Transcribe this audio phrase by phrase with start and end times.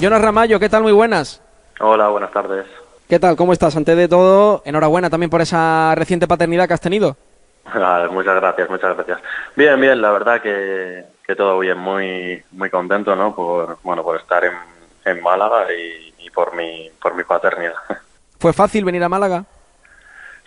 [0.00, 0.84] Jonas Ramallo, ¿qué tal?
[0.84, 1.42] Muy buenas.
[1.80, 2.66] Hola, buenas tardes.
[3.08, 3.34] ¿Qué tal?
[3.34, 3.74] ¿Cómo estás?
[3.74, 7.16] Antes de todo, enhorabuena también por esa reciente paternidad que has tenido.
[8.12, 9.18] Muchas gracias, muchas gracias.
[9.56, 13.34] Bien, bien, la verdad que, que todo bien, muy muy contento, ¿no?
[13.34, 14.52] Por bueno, por estar en,
[15.04, 17.74] en Málaga y, y, por mi por mi paternidad.
[18.38, 19.44] ¿Fue fácil venir a Málaga?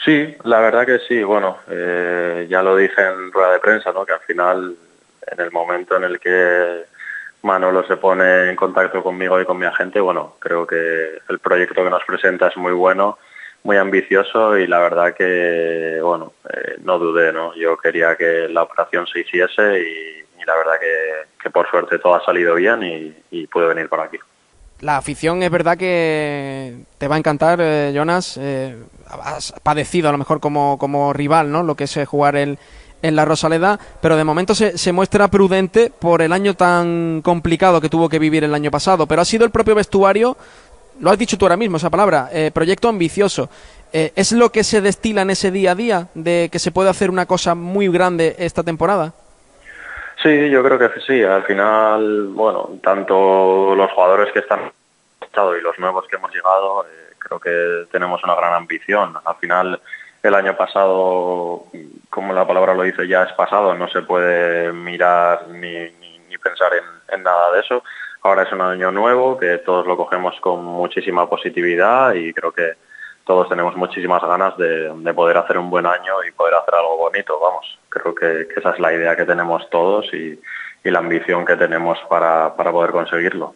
[0.03, 1.21] Sí, la verdad que sí.
[1.23, 4.05] Bueno, eh, ya lo dije en rueda de prensa, ¿no?
[4.05, 4.75] Que al final,
[5.27, 6.85] en el momento en el que
[7.43, 11.83] Manolo se pone en contacto conmigo y con mi agente, bueno, creo que el proyecto
[11.83, 13.17] que nos presenta es muy bueno,
[13.63, 17.55] muy ambicioso y la verdad que, bueno, eh, no dudé, ¿no?
[17.55, 22.15] Yo quería que la operación se hiciese y, la verdad que, que, por suerte todo
[22.15, 24.17] ha salido bien y, y pude venir por aquí.
[24.81, 28.35] La afición es verdad que te va a encantar, eh, Jonas.
[28.37, 28.75] Eh,
[29.07, 31.61] has padecido a lo mejor como, como rival, ¿no?
[31.61, 32.57] Lo que es eh, jugar el,
[33.01, 37.81] en la Rosaleda, pero de momento se, se, muestra prudente por el año tan complicado
[37.81, 39.07] que tuvo que vivir el año pasado.
[39.07, 40.37] Pero ha sido el propio vestuario,
[40.99, 43.49] lo has dicho tú ahora mismo, esa palabra, eh, proyecto ambicioso.
[43.93, 46.89] Eh, ¿Es lo que se destila en ese día a día de que se puede
[46.89, 49.13] hacer una cosa muy grande esta temporada?
[50.21, 51.23] Sí, yo creo que sí.
[51.23, 54.71] Al final, bueno, tanto los jugadores que están
[55.33, 59.15] y los nuevos que hemos llegado, eh, creo que tenemos una gran ambición.
[59.23, 59.79] Al final,
[60.23, 61.65] el año pasado,
[62.09, 66.37] como la palabra lo dice, ya es pasado, no se puede mirar ni, ni, ni
[66.37, 66.71] pensar
[67.11, 67.83] en, nada de eso.
[68.23, 72.73] Ahora es un año nuevo que todos lo cogemos con muchísima positividad y creo que
[73.25, 76.97] todos tenemos muchísimas ganas de, de poder hacer un buen año y poder hacer algo
[76.97, 77.79] bonito, vamos.
[77.89, 80.39] Creo que, esa es la idea que tenemos todos y,
[80.83, 83.53] la ambición que tenemos para, poder conseguirlo.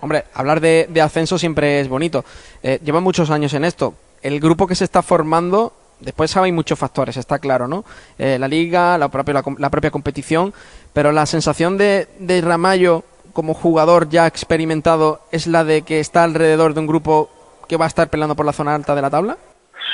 [0.00, 2.24] Hombre, hablar de, ascenso siempre es bonito.
[2.62, 3.94] Eh, muchos años en esto.
[4.22, 7.84] El grupo que se está formando Después hay muchos factores, está claro, ¿no?
[8.18, 10.52] Eh, la liga, la propia, la, propia competición,
[10.92, 16.24] pero la sensación de, de Ramallo como jugador ya experimentado es la de que está
[16.24, 17.30] alrededor de un grupo
[17.68, 19.36] que va a estar peleando por la zona alta de la tabla.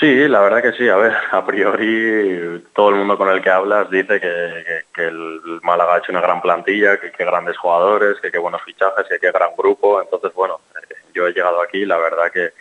[0.00, 0.88] Sí, la verdad que sí.
[0.88, 5.06] A ver, a priori todo el mundo con el que hablas dice que, que, que
[5.06, 9.06] el Málaga ha hecho una gran plantilla, que, que grandes jugadores, que qué buenos fichajes,
[9.08, 10.02] que gran grupo.
[10.02, 12.52] Entonces, bueno, eh, yo he llegado aquí, la verdad que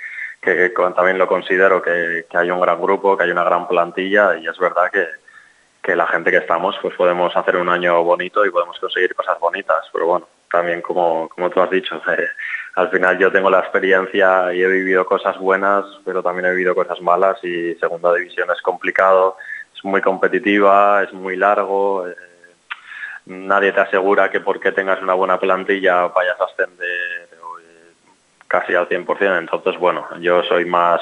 [0.44, 4.46] que también lo considero que, hay un gran grupo, que hay una gran plantilla y
[4.46, 5.08] es verdad que,
[5.82, 9.40] que, la gente que estamos pues podemos hacer un año bonito y podemos conseguir cosas
[9.40, 12.28] bonitas, pero bueno, también como, como tú has dicho, eh,
[12.76, 16.76] al final yo tengo la experiencia y he vivido cosas buenas, pero también he vivido
[16.76, 19.38] cosas malas y segunda división es complicado,
[19.74, 22.16] es muy competitiva, es muy largo, eh,
[23.28, 27.33] nadie te asegura que porque tengas una buena plantilla vayas a ascender
[28.54, 29.40] casi al 100%.
[29.40, 31.02] Entonces, bueno, yo soy más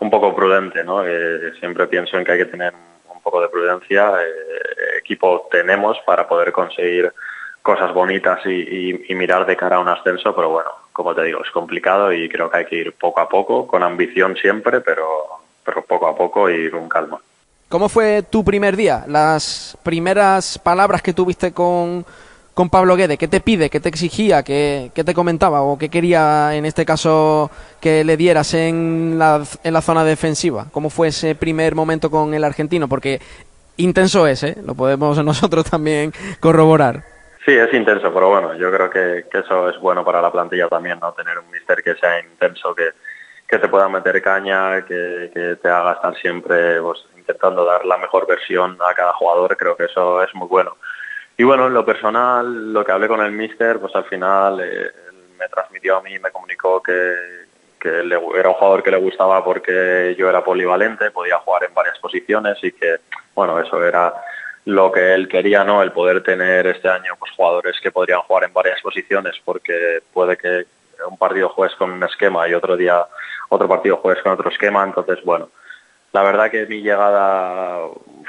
[0.00, 1.06] un poco prudente, ¿no?
[1.06, 2.72] Eh, siempre pienso en que hay que tener
[3.12, 4.14] un poco de prudencia.
[4.22, 7.12] Eh, equipo tenemos para poder conseguir
[7.60, 11.50] cosas bonitas y, mirar de cara a un ascenso, pero bueno, como te digo, es
[11.50, 15.06] complicado y creo que hay que ir poco a poco, con ambición siempre, pero,
[15.64, 17.18] pero poco a poco y con calma.
[17.68, 19.04] ¿Cómo fue tu primer día?
[19.08, 22.06] Las primeras palabras que tuviste con,
[22.56, 23.18] con Pablo Guede?
[23.18, 23.68] ¿Qué te pide?
[23.68, 24.42] ¿Qué te exigía?
[24.42, 25.60] ¿Qué, te comentaba?
[25.60, 27.50] ¿O qué quería, en este caso,
[27.82, 29.44] que le dieras en la,
[29.82, 30.64] zona defensiva?
[30.72, 32.88] ¿Cómo fue ese primer momento con el argentino?
[32.88, 33.20] Porque
[33.76, 34.56] intenso es, ¿eh?
[34.64, 37.04] Lo podemos nosotros también corroborar.
[37.44, 40.98] Sí, es intenso, pero bueno, yo creo que, eso es bueno para la plantilla también,
[40.98, 41.12] ¿no?
[41.12, 42.88] Tener un mister que sea intenso, que,
[43.46, 47.98] que te pueda meter caña, que, que te haga estar siempre pues, intentando dar la
[47.98, 50.74] mejor versión a cada jugador, creo que eso es muy bueno.
[51.38, 54.90] Y bueno, en lo personal, lo que hablé con el mister, pues al final eh,
[55.38, 57.14] me transmitió a mí, me comunicó que,
[57.78, 61.74] que le, era un jugador que le gustaba porque yo era polivalente, podía jugar en
[61.74, 62.96] varias posiciones y que,
[63.34, 64.14] bueno, eso era
[64.64, 65.82] lo que él quería, ¿no?
[65.82, 70.36] El poder tener este año pues jugadores que podrían jugar en varias posiciones porque puede
[70.36, 70.64] que
[71.08, 73.04] un partido juegues con un esquema y otro día
[73.48, 75.50] otro partido juegues con otro esquema, entonces, bueno,
[76.16, 77.78] la verdad que mi llegada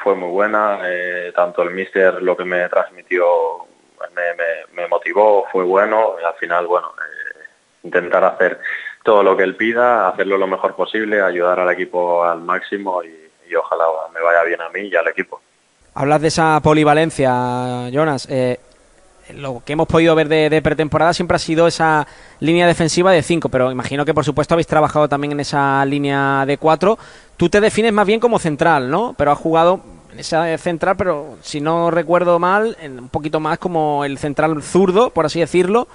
[0.03, 3.25] fue muy buena, eh, tanto el míster lo que me transmitió
[4.73, 7.45] me, motivó, fue bueno, y al final, bueno, eh,
[7.83, 8.59] intentar hacer
[9.03, 13.29] todo lo que él pida, hacerlo lo mejor posible, ayudar al equipo al máximo y,
[13.49, 15.39] y ojalá me vaya bien a mí y al equipo.
[15.93, 18.27] Hablas de esa polivalencia, Jonas.
[18.29, 18.59] Eh,
[19.35, 22.07] lo que hemos podido ver de, pretemporada siempre ha sido esa
[22.39, 26.45] línea defensiva de 5, pero imagino que por supuesto habéis trabajado también en esa línea
[26.45, 26.97] de 4.
[27.37, 29.15] Tú te defines más bien como central, ¿no?
[29.17, 29.81] Pero has jugado
[30.11, 35.09] en esa central, pero si no recuerdo mal, un poquito más como el central zurdo,
[35.11, 35.87] por así decirlo.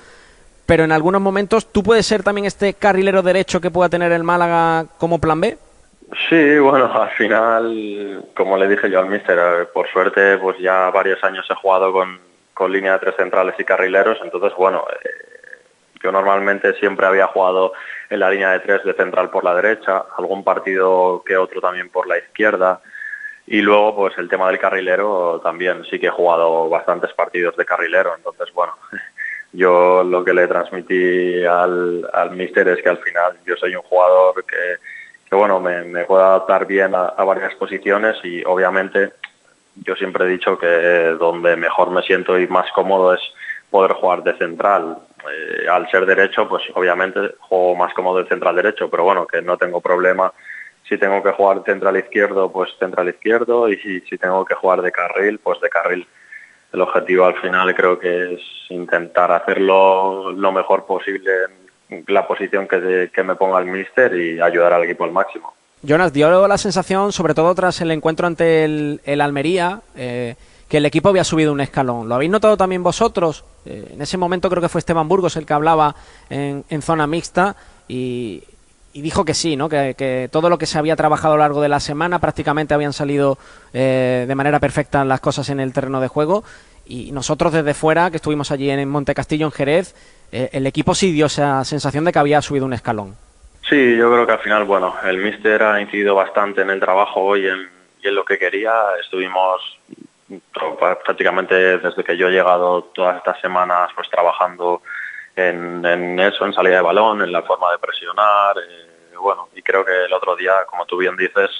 [0.67, 4.23] Pero en algunos momentos, ¿tú puedes ser también este carrilero derecho que pueda tener el
[4.23, 5.59] Málaga como plan B?
[6.29, 11.23] Sí, bueno, al final, como le dije yo al míster, por suerte, pues ya varios
[11.25, 12.21] años he jugado con,
[12.63, 15.59] con línea de tres centrales y carrileros, entonces, bueno, eh,
[16.01, 17.73] yo normalmente siempre había jugado
[18.09, 21.89] en la línea de tres de central por la derecha, algún partido que otro también
[21.91, 22.81] por la izquierda.
[23.49, 27.65] Y luego, pues el tema del carrilero también sí que he jugado bastantes partidos de
[27.65, 28.15] carrilero.
[28.17, 28.75] Entonces, bueno,
[29.53, 33.83] yo lo que le transmití al, al míster es que al final yo soy un
[33.83, 34.77] jugador que,
[35.29, 39.15] que bueno, me, me puedo adaptar bien a, a varias posiciones y obviamente
[39.77, 40.67] yo siempre he dicho que
[41.19, 43.21] donde mejor me siento y más cómodo es
[43.71, 44.99] poder jugar de central.
[45.31, 49.41] Eh, al ser derecho, pues obviamente juego más cómodo de central derecho, pero bueno, que
[49.41, 50.33] no tengo problema.
[50.89, 54.93] Si tengo que jugar central izquierdo, pues central izquierdo, y si, tengo que jugar de
[54.93, 56.07] carril, pues de carril.
[56.73, 61.31] El objetivo al final creo que es intentar hacerlo lo mejor posible
[61.89, 65.55] en la posición que, que me ponga el míster y ayudar al equipo al máximo.
[65.85, 70.37] Jonas, dio la sensación, sobre todo tras el encuentro ante el, Almería, eh,
[70.69, 72.09] que el equipo había subido un escalón.
[72.09, 73.45] ¿Lo habéis notado también vosotros?
[73.67, 75.97] Eh, en ese momento creo que fue Esteban Burgos el que hablaba
[76.31, 77.57] en, en zona mixta
[77.89, 78.45] y,
[78.95, 79.69] dijo que sí, ¿no?
[79.69, 82.93] Que, todo lo que se había trabajado a lo largo de la semana prácticamente habían
[82.93, 83.37] salido
[83.73, 86.45] eh, de manera perfecta las cosas en el terreno de juego.
[86.87, 89.97] Y nosotros desde fuera, que estuvimos allí en Monte Castillo, en Jerez,
[90.31, 93.17] el equipo sí dio esa sensación de que había subido un escalón.
[93.69, 97.37] Sí, yo creo que al final, bueno, el míster ha incidido bastante en el trabajo
[97.37, 97.71] y en
[98.03, 98.73] lo que quería.
[99.01, 99.79] Estuvimos
[101.05, 104.83] prácticamente desde que yo he llegado todas estas semanas pues trabajando
[105.37, 108.57] en, en eso, en salida de balón, en la forma de presionar.
[108.59, 111.51] Eh, bueno, y creo que el otro día, como tú bien dices,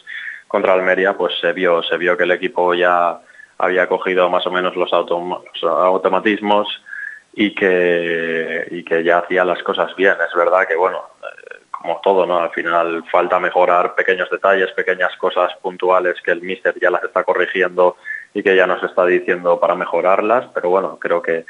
[0.49, 3.21] contra Almería, pues se vio, se vio que el equipo ya
[3.59, 6.83] había cogido más o menos los, autom los automatismos
[7.35, 10.17] y que, y que ya hacía las cosas bien.
[10.29, 11.03] Es verdad que, bueno,
[11.83, 12.39] como todo, ¿no?
[12.39, 17.25] Al final falta mejorar pequeños detalles, pequeñas cosas puntuales que el míster ya las está
[17.25, 17.97] corrigiendo
[18.33, 21.45] y que ya nos está diciendo para mejorarlas, pero bueno, creo que,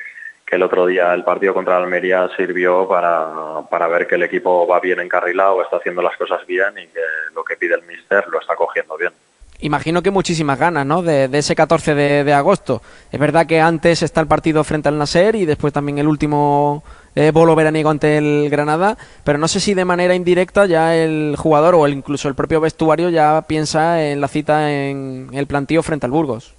[0.46, 4.66] que el otro día el partido contra Almería sirvió para, para ver que el equipo
[4.66, 7.00] va bien encarrilado, está haciendo las cosas bien y que
[7.34, 9.12] lo que pide el míster lo está cogiendo bien
[9.60, 11.02] imagino que muchísimas ganas, ¿no?
[11.02, 12.82] De, ese 14 de, de, agosto.
[13.12, 16.82] Es verdad que antes está el partido frente al Nasser y después también el último
[17.14, 21.36] eh, bolo veraniego ante el Granada, pero no sé si de manera indirecta ya el
[21.38, 25.82] jugador o el, incluso el propio vestuario ya piensa en la cita en el plantío
[25.82, 26.54] frente al Burgos.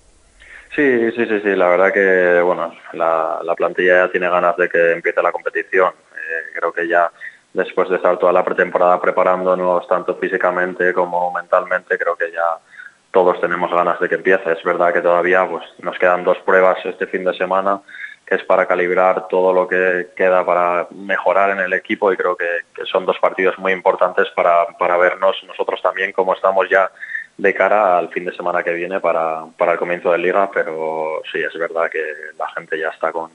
[0.76, 1.56] Sí, sí, sí, sí.
[1.56, 5.94] La verdad que bueno, la, la plantilla ya tiene ganas de que empiece la competición.
[6.16, 7.12] Eh, creo que ya
[7.54, 12.58] después de estar toda la pretemporada preparándonos tanto físicamente como mentalmente, creo que ya
[13.12, 14.52] todos tenemos ganas de que empiece.
[14.52, 17.80] Es verdad que todavía pues, nos quedan dos pruebas este fin de semana,
[18.26, 22.36] que es para calibrar todo lo que queda para mejorar en el equipo y creo
[22.36, 22.46] que,
[22.86, 26.92] son dos partidos muy importantes para, para, vernos nosotros también cómo estamos ya
[27.38, 31.22] de cara al fin de semana que viene para, para el comienzo de liga, pero
[31.32, 32.04] sí, es verdad que
[32.38, 33.32] la gente ya está con,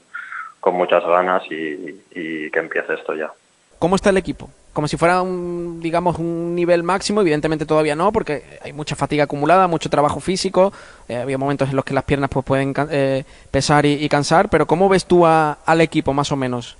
[0.59, 3.31] con muchas ganas y, y que empiece esto ya.
[3.77, 4.49] ¿Cómo está el equipo?
[4.73, 9.23] Como si fuera un, digamos, un nivel máximo, evidentemente todavía no, porque hay mucha fatiga
[9.25, 10.71] acumulada, mucho trabajo físico,
[11.07, 14.65] eh, había momentos en los que las piernas pues pueden eh, pesar y, cansar, pero
[14.65, 16.77] ¿cómo ves tú a, al equipo más o menos?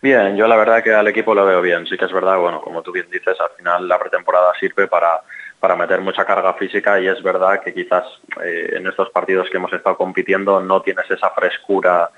[0.00, 2.60] Bien, yo la verdad que al equipo lo veo bien, sí que es verdad, bueno,
[2.60, 5.20] como tú bien dices, al final la pretemporada sirve para,
[5.60, 8.04] para meter mucha carga física y es verdad que quizás
[8.44, 12.10] eh, en estos partidos que hemos estado compitiendo no tienes esa frescura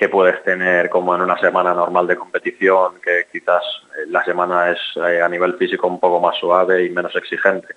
[0.00, 3.62] que puedes tener como en una semana normal de competición, que quizás
[4.06, 7.74] la semana es eh, a nivel físico un poco más suave y menos exigente.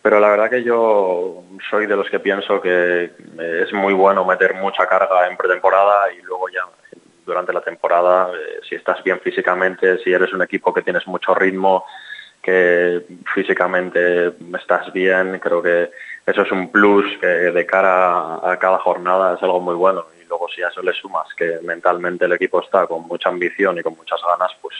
[0.00, 4.54] Pero la verdad que yo soy de los que pienso que es muy bueno meter
[4.54, 6.62] mucha carga en pretemporada y luego ya
[7.26, 11.34] durante la temporada, eh, si estás bien físicamente, si eres un equipo que tienes mucho
[11.34, 11.84] ritmo,
[12.40, 13.02] que
[13.34, 15.90] físicamente estás bien, creo que
[16.24, 20.48] eso es un plus que de cara a cada jornada es algo muy bueno luego
[20.48, 23.96] si a eso le sumas que mentalmente el equipo está con mucha ambición y con
[23.96, 24.74] muchas ganas, pues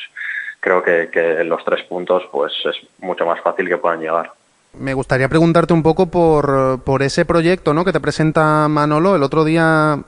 [0.60, 4.32] creo que, los tres puntos pues es mucho más fácil que puedan llegar.
[4.74, 7.84] Me gustaría preguntarte un poco por, por ese proyecto ¿no?
[7.84, 9.16] que te presenta Manolo.
[9.16, 10.02] El otro día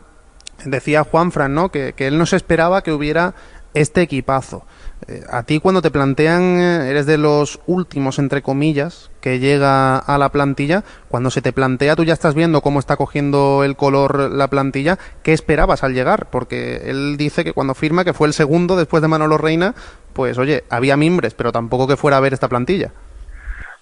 [0.64, 1.70] decía Juanfran ¿no?
[1.70, 3.34] que, que él no se esperaba que hubiera
[3.74, 4.64] este equipazo.
[5.08, 9.98] Eh, a ti cuando te plantean, eh, eres de los últimos, entre comillas, que llega
[9.98, 13.76] a la plantilla, cuando se te plantea, tú ya estás viendo cómo está cogiendo el
[13.76, 16.26] color la plantilla, ¿qué esperabas al llegar?
[16.30, 19.74] Porque él dice que cuando firma, que fue el segundo después de Manolo Reina,
[20.12, 22.92] pues oye, había mimbres, pero tampoco que fuera a ver esta plantilla.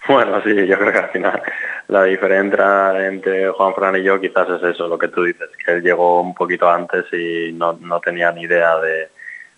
[0.06, 1.42] Bueno, sí, yo creo que al final
[1.88, 5.72] la diferencia entre Juan Fran y yo quizás es eso, lo que tú dices, que
[5.72, 9.08] él llegó un poquito antes y no, no tenía ni idea de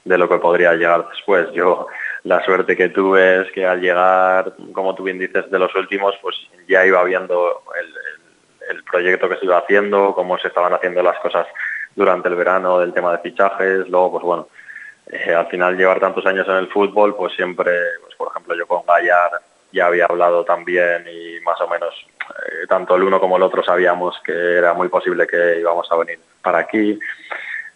[0.04, 1.50] de lo que podría llegar después.
[1.52, 1.87] Yo
[2.25, 6.14] la suerte que tuve es que al llegar, como tú bien dices, de los últimos,
[6.23, 6.37] pues
[6.69, 7.62] ya iba viendo
[8.69, 11.47] el, proyecto que se iba haciendo, cómo se estaban haciendo las cosas
[11.95, 14.49] durante el verano, del tema de fichajes, luego pues bueno,
[15.07, 18.66] eh, al final llevar tantos años en el fútbol, pues siempre, pues por ejemplo yo
[18.66, 19.30] con Gallar
[19.73, 21.95] ya había hablado también y más o menos
[22.30, 25.97] eh, tanto el uno como el otro sabíamos que era muy posible que íbamos a
[25.97, 26.99] venir para aquí.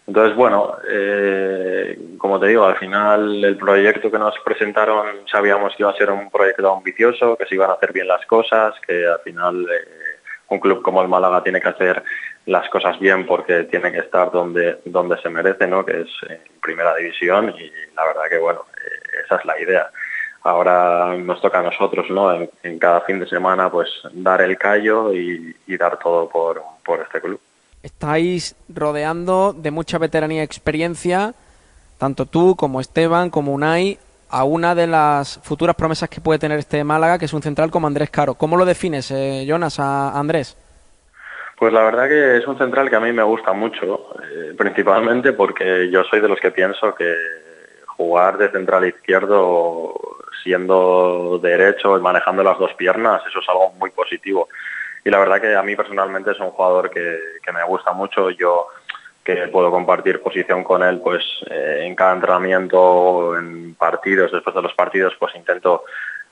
[0.07, 5.81] Entonces, bueno, eh, como te digo, al final el proyecto que nos presentaron sabíamos que
[5.81, 9.07] iba a ser un proyecto ambicioso, que se iban a hacer bien las cosas, que
[9.07, 10.19] al final eh,
[10.49, 12.03] un club como el Málaga tiene que hacer
[12.45, 15.83] las cosas bien porque tiene que estar donde, donde se merece, ¿no?
[15.83, 19.89] que es en primera división y la verdad que, bueno, eh, esa es la idea.
[20.43, 22.31] Ahora nos toca a nosotros, ¿no?
[22.61, 27.01] En, cada fin de semana, pues dar el callo y, y dar todo por, por
[27.01, 27.41] este club
[27.85, 31.35] estáis rodeando de mucha veteranía y experiencia,
[31.99, 36.57] tanto tú como Esteban, como Unai, a una de las futuras promesas que puede tener
[36.57, 38.33] este Málaga, que es un central como Andrés Caro.
[38.33, 40.57] ¿Cómo lo defines, eh, Jonas, a Andrés?
[41.59, 45.33] Pues la verdad que es un central que a mí me gusta mucho, eh, principalmente
[45.33, 47.15] porque yo soy de los que pienso que
[47.85, 49.93] jugar de central izquierdo
[50.43, 54.49] siendo derecho y manejando las dos piernas, eso es algo muy positivo
[55.05, 57.19] y la verdad que a mí personalmente es un jugador que,
[57.53, 58.31] me gusta mucho.
[58.31, 58.67] Yo
[59.23, 64.63] que puedo compartir posición con él, pues eh, en cada entrenamiento, en partidos, después de
[64.63, 65.83] los partidos, pues intento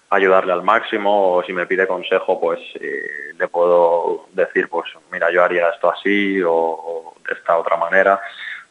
[0.10, 5.32] ayudarle al máximo o si me pide consejo, pues eh, le puedo decir, pues mira,
[5.32, 8.20] yo haría esto así o, de esta otra manera.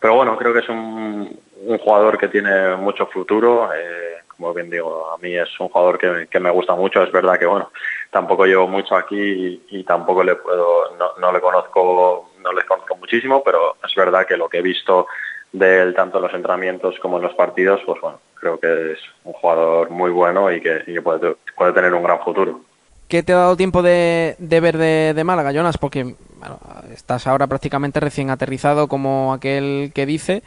[0.01, 1.39] Pero bueno, creo que es un,
[1.79, 3.71] jugador que tiene mucho futuro.
[3.73, 7.03] Eh, como bien digo, a mí es un jugador que, me gusta mucho.
[7.03, 7.71] Es verdad que, bueno,
[8.13, 12.95] tampoco llevo mucho aquí y, tampoco le puedo, no, no, le conozco, no le conozco
[12.97, 15.07] muchísimo, pero es verdad que lo que he visto
[15.51, 18.99] de él, tanto en los entrenamientos como en los partidos, pues bueno, creo que es
[19.25, 22.61] un jugador muy bueno y que, y que puede, puede, tener un gran futuro.
[23.09, 25.79] ¿Qué te ha dado tiempo de, de ver de, de, Málaga, Jonas?
[25.79, 26.59] Porque bueno,
[26.93, 30.43] estás ahora prácticamente recién aterrizado como aquel que dice.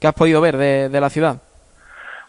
[0.00, 1.36] ¿Qué has podido ver de, de la ciudad?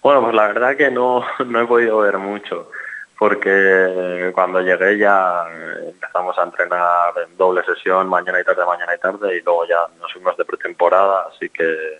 [0.03, 2.69] Bueno, pues la verdad que no, no he podido ver mucho,
[3.17, 5.45] porque cuando llegué ya
[5.87, 9.79] empezamos a entrenar en doble sesión, mañana y tarde, mañana y tarde, y luego ya
[9.99, 11.99] nos fuimos de pretemporada, así que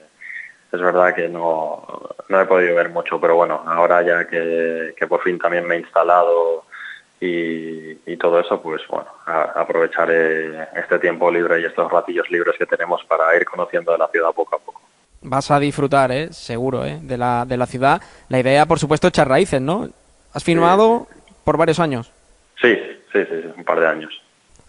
[0.72, 1.86] es verdad que no,
[2.27, 5.75] no he podido ver mucho, pero bueno, ahora ya que, que por fin también me
[5.75, 6.65] he instalado
[7.22, 12.57] y, y todo eso, pues bueno, a, aprovecharé este tiempo libre y estos ratillos libres
[12.57, 14.81] que tenemos para ir conociendo de la ciudad poco a poco
[15.27, 16.31] vas a disfrutar, ¿eh?
[16.31, 17.00] seguro, ¿eh?
[17.01, 18.00] de, la, de la ciudad.
[18.29, 19.89] La idea, por supuesto, echar raíces, ¿no?
[20.35, 21.07] ¿Has firmado
[21.45, 22.11] por varios años?
[22.61, 22.75] Sí,
[23.13, 24.13] sí, sí, un par de años.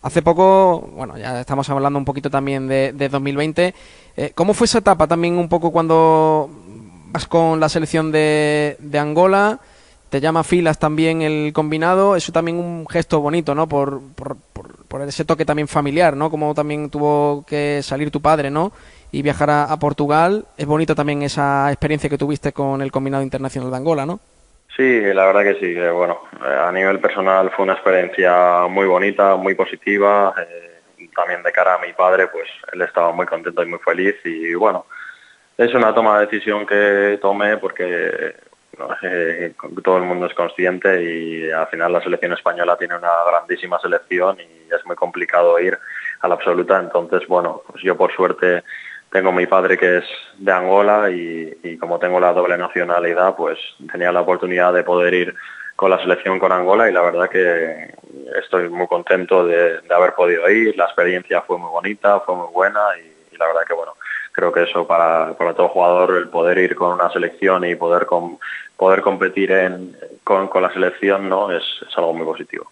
[0.00, 3.74] Hace poco, bueno, ya estamos hablando un poquito también de, de 2020.
[4.16, 6.48] Eh, ¿Cómo fue esa etapa también un poco cuando
[7.08, 9.58] vas con la selección de, de Angola?
[10.08, 12.14] Te llama filas también el combinado.
[12.14, 13.68] Eso también un gesto bonito, ¿no?
[13.68, 16.30] Por, por, por, por ese toque también familiar, ¿no?
[16.30, 18.72] Como también tuvo que salir tu padre, ¿no?
[19.12, 20.46] y viajar a, Portugal.
[20.56, 24.20] Es bonito también esa experiencia que tuviste con el combinado internacional de Angola, ¿no?
[24.76, 25.74] Sí, la verdad que sí.
[25.74, 30.34] bueno, eh, a nivel personal fue una experiencia muy bonita, muy positiva.
[30.38, 34.16] Eh, también de cara a mi padre, pues él estaba muy contento y muy feliz.
[34.24, 34.84] Y bueno,
[35.56, 38.34] es una toma de decisión que tomé porque
[39.02, 43.80] eh, todo el mundo es consciente y al final la selección española tiene una grandísima
[43.80, 45.78] selección y es muy complicado ir
[46.20, 46.78] a la absoluta.
[46.78, 48.62] Entonces, bueno, pues yo por suerte
[49.10, 50.04] tengo mi padre que es
[50.38, 53.58] de Angola y, como tengo la doble nacionalidad, pues
[53.90, 55.34] tenía la oportunidad de poder ir
[55.74, 57.94] con la selección con Angola y la verdad que
[58.42, 60.76] estoy muy contento de, haber podido ir.
[60.76, 63.92] La experiencia fue muy bonita, fue muy buena y, la verdad que bueno,
[64.32, 68.06] creo que eso para, para, todo jugador, el poder ir con una selección y poder
[68.06, 68.38] con,
[68.76, 72.70] poder competir en, con, con, la selección no es, es algo muy positivo.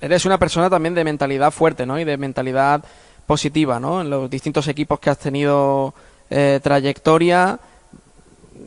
[0.00, 1.98] Eres una persona también de mentalidad fuerte, ¿no?
[1.98, 2.82] Y de mentalidad
[3.26, 4.00] positiva, ¿no?
[4.00, 5.94] En los distintos equipos que has tenido
[6.30, 7.58] eh, trayectoria.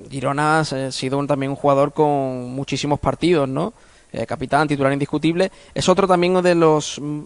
[0.10, 3.74] Girona ha sido también un jugador con muchísimos partidos, ¿no?
[4.12, 5.52] Eh, capitán, titular indiscutible.
[5.74, 7.22] Es otro también de los mm,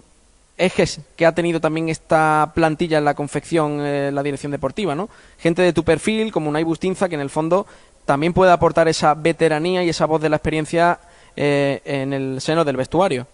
[0.57, 5.09] ejes que ha tenido también esta plantilla en la confección, eh, la dirección deportiva, ¿no?
[5.39, 7.65] Gente de tu perfil, como Unai Bustinza, que en el fondo
[8.05, 10.99] también puede aportar esa veteranía y esa voz de la experiencia
[11.35, 13.27] eh, en el seno del vestuario.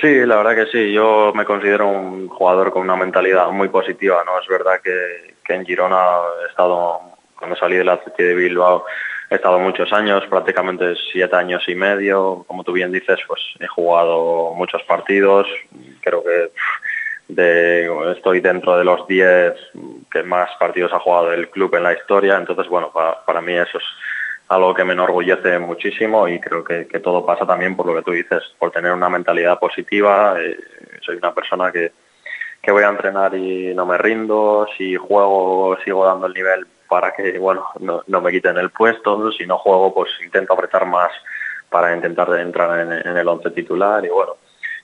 [0.00, 0.92] Sí, la verdad que sí.
[0.92, 4.22] Yo me considero un jugador con una mentalidad muy positiva.
[4.24, 7.00] No es verdad que, en Girona he estado,
[7.36, 8.84] cuando salí del Atleti de Bilbao,
[9.28, 12.44] he estado muchos años, prácticamente siete años y medio.
[12.46, 15.46] Como tú bien dices, pues he jugado muchos partidos.
[16.00, 16.50] Creo que
[17.28, 19.54] de, estoy dentro de los diez
[20.10, 22.36] que más partidos ha jugado el club en la historia.
[22.36, 23.84] Entonces, bueno, para, para mí eso es
[24.50, 28.10] algo que me enorgullece muchísimo y creo que, todo pasa también por lo que tú
[28.10, 30.34] dices, por tener una mentalidad positiva.
[30.40, 30.58] Eh,
[31.02, 31.92] soy una persona que,
[32.60, 37.12] que voy a entrenar y no me rindo, si juego sigo dando el nivel para
[37.12, 39.30] que, bueno, no, no, me quiten el puesto.
[39.30, 41.12] Si no juego, pues intento apretar más
[41.70, 44.34] para intentar entrar en, en el once titular y bueno,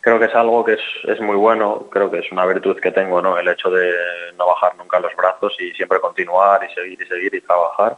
[0.00, 2.92] creo que es algo que es, es, muy bueno, creo que es una virtud que
[2.92, 3.36] tengo, ¿no?
[3.36, 3.92] El hecho de
[4.38, 7.96] no bajar nunca los brazos y siempre continuar y seguir y seguir y trabajar.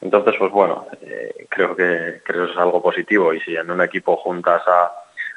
[0.00, 3.32] Entonces, pues bueno, eh, creo que creo que es algo positivo.
[3.32, 4.92] Y si en un equipo juntas a,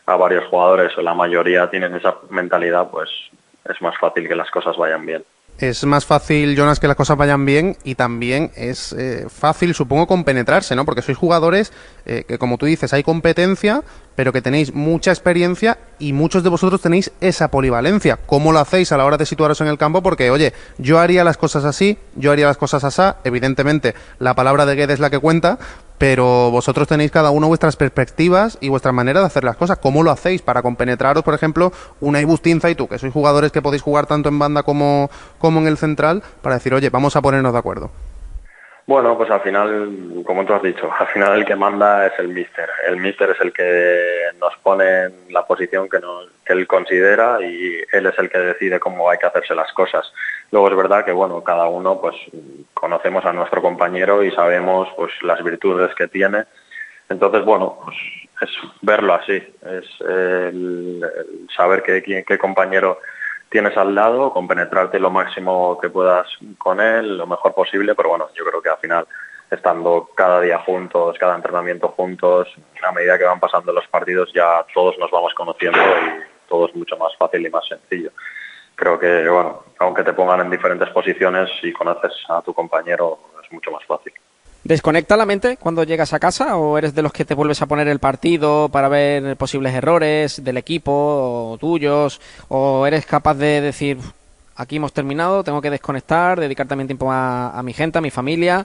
[0.05, 3.09] a varios jugadores o la mayoría tienen esa mentalidad, pues
[3.65, 5.23] es más fácil que las cosas vayan bien
[5.57, 10.05] es más fácil, Jonas, que las cosas vayan bien y también es eh, fácil, supongo,
[10.05, 10.85] compenetrarse, ¿no?
[10.85, 11.73] Porque sois jugadores
[12.05, 13.83] eh, que, como tú dices, hay competencia,
[14.15, 18.17] pero que tenéis mucha experiencia y muchos de vosotros tenéis esa polivalencia.
[18.25, 20.03] ¿Cómo lo hacéis a la hora de situaros en el campo?
[20.03, 24.65] Porque, oye, yo haría las cosas así, yo haría las cosas así, evidentemente la palabra
[24.65, 25.59] de Guedes es la que cuenta,
[25.97, 29.79] pero vosotros tenéis cada uno vuestras perspectivas y vuestra manera de hacer las cosas.
[29.79, 33.61] ¿Cómo lo hacéis para compenetraros, por ejemplo, una Ibustinza y tú, que sois jugadores que
[33.61, 37.21] podéis jugar tanto en banda como, como en el central, para decir, oye, vamos a
[37.21, 37.91] ponernos de acuerdo?
[38.87, 42.29] Bueno, pues al final, como tú has dicho, al final el que manda es el
[42.29, 42.69] míster.
[42.87, 47.39] El míster es el que nos pone en la posición que, nos, que él considera
[47.41, 50.09] y él es el que decide cómo hay que hacerse las cosas.
[50.51, 52.15] Luego es verdad que, bueno, cada uno pues
[52.73, 56.45] conocemos a nuestro compañero y sabemos pues las virtudes que tiene.
[57.09, 57.97] Entonces, bueno, pues
[58.41, 58.49] es
[58.81, 62.99] verlo así, es el, el saber qué, qué compañero
[63.49, 66.27] tienes al lado, compenetrarte lo máximo que puedas
[66.57, 69.07] con él, lo mejor posible, pero bueno, yo creo que al final,
[69.49, 74.65] estando cada día juntos, cada entrenamiento juntos, a medida que van pasando los partidos ya
[74.73, 78.11] todos nos vamos conociendo y todo es mucho más fácil y más sencillo.
[78.77, 83.51] Creo que, bueno, aunque te pongan en diferentes posiciones, si conoces a tu compañero es
[83.51, 84.13] mucho más fácil.
[84.63, 87.65] ¿Desconecta la mente cuando llegas a casa o eres de los que te vuelves a
[87.65, 92.21] poner el partido para ver posibles errores del equipo o tuyos?
[92.49, 93.97] ¿O eres capaz de decir,
[94.55, 98.63] aquí hemos terminado, tengo que desconectar, dedicar también tiempo a, mi gente, a mi familia?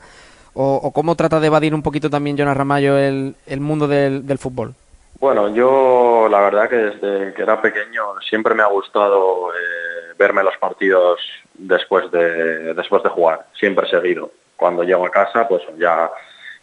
[0.52, 4.74] ¿O, o cómo trata de evadir un poquito también Jonas Ramallo el, mundo del, fútbol?
[5.22, 10.42] Bueno, yo la verdad que desde que era pequeño siempre me ha gustado eh, verme
[10.42, 11.20] los partidos
[11.54, 14.32] después de, después de jugar, siempre seguido.
[14.56, 16.10] Cuando llego a casa, pues ya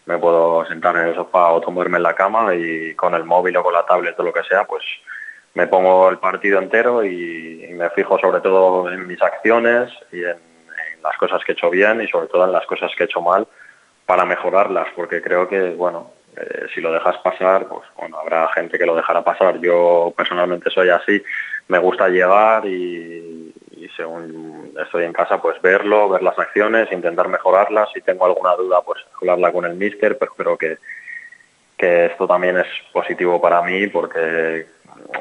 [0.07, 3.55] me puedo sentar en el sofá o tomarme en la cama y con el móvil
[3.55, 4.84] o con la tablet o lo que sea, pues
[5.53, 10.31] me pongo el partido entero y, me fijo sobre todo en mis acciones y en,
[10.31, 13.05] en, las cosas que he hecho bien y sobre todo en las cosas que he
[13.05, 13.47] hecho mal
[14.05, 18.78] para mejorarlas, porque creo que, bueno, eh, si lo dejas pasar, pues bueno, habrá gente
[18.78, 19.60] que lo dejará pasar.
[19.60, 21.21] Yo personalmente soy así,
[21.67, 23.54] me gusta llegar y,
[23.95, 27.89] según estoy en casa, pues verlo, ver las acciones, intentar mejorarlas.
[27.93, 30.78] Si tengo alguna duda, pues hablarla con el míster, pero creo que,
[31.78, 34.67] que esto también es positivo para mí porque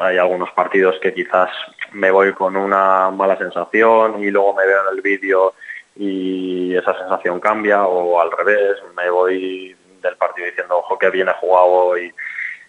[0.01, 1.51] hay algunos partidos que quizás
[1.93, 5.55] me voy con una mala sensación y luego me veo en el vídeo
[5.97, 11.29] y esa sensación cambia o al revés, me voy del partido diciendo, ojo, que bien
[11.29, 12.13] he jugado y,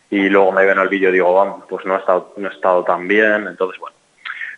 [0.10, 2.50] y luego me veo en el vídeo y digo, vamos, pues no he, estado, no
[2.50, 3.96] he estado tan bien, entonces bueno,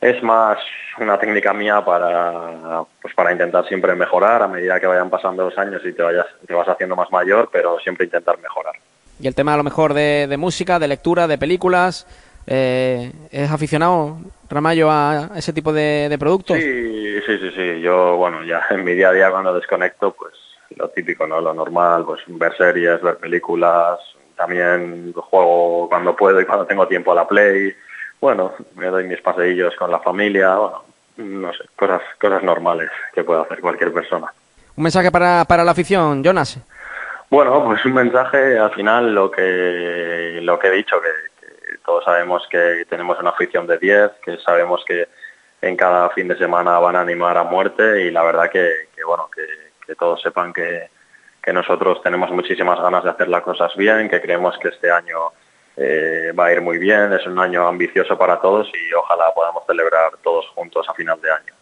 [0.02, 0.58] es más
[0.98, 4.42] una técnica mía para pues para intentar siempre mejorar.
[4.42, 7.50] A medida que vayan pasando los años y te vayas te vas haciendo más mayor
[7.52, 8.74] pero siempre intentar mejorar.
[9.20, 12.08] Y el tema a lo mejor de, de música de lectura de películas
[12.48, 14.18] eh, es aficionado
[14.50, 17.82] Ramallo a ese tipo de, de, productos sí sí sí sí.
[17.82, 20.34] Yo bueno ya en mi día a día cuando desconecto pues
[20.76, 24.00] lo típico no lo normal pues ver series ver películas
[24.36, 27.76] también juego cuando puedo y cuando tengo tiempo a la play
[28.22, 30.84] bueno, me doy mis paseillos con la familia, bueno,
[31.18, 34.32] no sé, cosas, cosas normales que puede hacer cualquier persona.
[34.76, 36.60] ¿Un mensaje para, para la afición, Jonas?
[37.32, 42.06] Bueno, pues un mensaje al final lo que, lo que he dicho, que, que todos
[42.06, 45.08] sabemos que tenemos una afición de 10, que sabemos que
[45.62, 49.04] en cada fin de semana van a animar a muerte y la verdad que, que
[49.04, 50.90] bueno, que, que todos sepan que,
[51.44, 55.18] que nosotros tenemos muchísimas ganas de hacer las cosas bien, que creemos que este año
[55.76, 59.66] eh, va a ir muy bien, es un año ambicioso para todos y ojalá podamos
[59.66, 61.61] celebrar todos juntos a final de año.